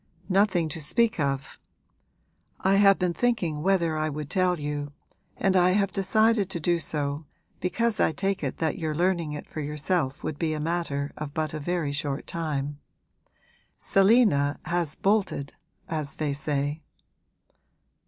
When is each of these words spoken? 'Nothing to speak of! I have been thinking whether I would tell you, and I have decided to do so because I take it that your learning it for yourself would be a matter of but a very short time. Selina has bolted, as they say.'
'Nothing 0.27 0.67
to 0.69 0.81
speak 0.81 1.19
of! 1.19 1.59
I 2.59 2.77
have 2.77 2.97
been 2.97 3.13
thinking 3.13 3.61
whether 3.61 3.95
I 3.95 4.09
would 4.09 4.31
tell 4.31 4.59
you, 4.59 4.93
and 5.37 5.55
I 5.55 5.73
have 5.73 5.91
decided 5.91 6.49
to 6.49 6.59
do 6.59 6.79
so 6.79 7.25
because 7.59 7.99
I 7.99 8.11
take 8.11 8.43
it 8.43 8.57
that 8.57 8.79
your 8.79 8.95
learning 8.95 9.33
it 9.33 9.45
for 9.45 9.59
yourself 9.61 10.23
would 10.23 10.39
be 10.39 10.53
a 10.55 10.59
matter 10.59 11.11
of 11.17 11.35
but 11.35 11.53
a 11.53 11.59
very 11.59 11.91
short 11.91 12.25
time. 12.25 12.79
Selina 13.77 14.59
has 14.65 14.95
bolted, 14.95 15.53
as 15.87 16.15
they 16.15 16.33
say.' 16.33 16.81